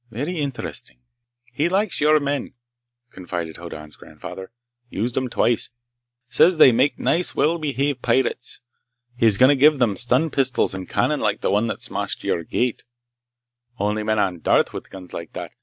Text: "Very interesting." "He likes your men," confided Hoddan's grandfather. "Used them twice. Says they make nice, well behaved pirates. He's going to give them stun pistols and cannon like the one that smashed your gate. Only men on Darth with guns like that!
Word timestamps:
"Very 0.09 0.39
interesting." 0.39 0.97
"He 1.53 1.69
likes 1.69 2.01
your 2.01 2.19
men," 2.19 2.53
confided 3.11 3.57
Hoddan's 3.57 3.95
grandfather. 3.95 4.49
"Used 4.89 5.13
them 5.13 5.29
twice. 5.29 5.69
Says 6.27 6.57
they 6.57 6.71
make 6.71 6.97
nice, 6.97 7.35
well 7.35 7.59
behaved 7.59 8.01
pirates. 8.01 8.61
He's 9.15 9.37
going 9.37 9.55
to 9.55 9.55
give 9.55 9.77
them 9.77 9.95
stun 9.95 10.31
pistols 10.31 10.73
and 10.73 10.89
cannon 10.89 11.19
like 11.19 11.41
the 11.41 11.51
one 11.51 11.67
that 11.67 11.83
smashed 11.83 12.23
your 12.23 12.43
gate. 12.43 12.83
Only 13.77 14.01
men 14.01 14.17
on 14.17 14.39
Darth 14.39 14.73
with 14.73 14.89
guns 14.89 15.13
like 15.13 15.33
that! 15.33 15.51